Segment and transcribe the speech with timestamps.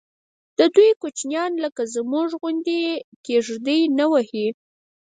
[0.57, 2.79] ددوی کوچیان لکه زموږ غوندې
[3.25, 4.47] کېږدۍ نه وهي.